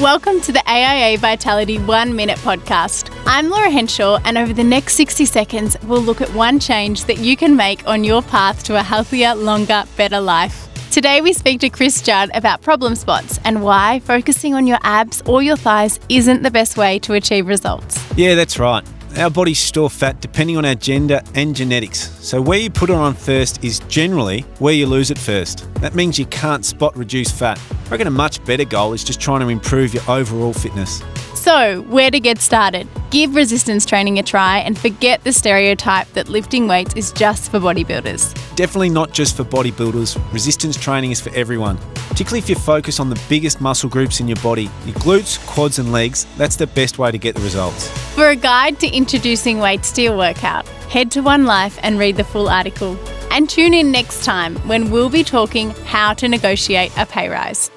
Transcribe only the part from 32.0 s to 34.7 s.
to get started? Give resistance training a try